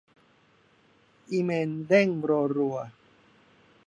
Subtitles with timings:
[1.29, 2.77] อีเมลเด้งรัวรัว